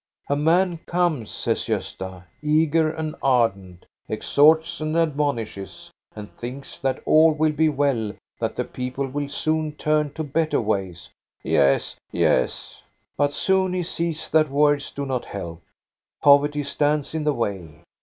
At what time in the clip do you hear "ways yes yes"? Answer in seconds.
10.59-12.81